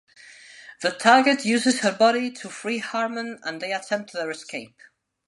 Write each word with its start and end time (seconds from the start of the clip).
The 0.81 0.89
target 0.89 1.45
uses 1.45 1.81
her 1.81 1.91
body 1.95 2.31
to 2.31 2.49
free 2.49 2.79
Harman 2.79 3.37
and 3.43 3.61
they 3.61 3.71
attempt 3.71 4.13
their 4.13 4.31
escape. 4.31 4.81